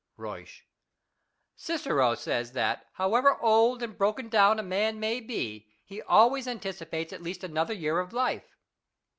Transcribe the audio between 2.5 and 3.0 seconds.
"^ that,